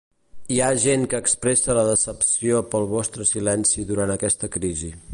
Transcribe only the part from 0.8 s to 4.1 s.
gent que expressa la decepció pel vostre silenci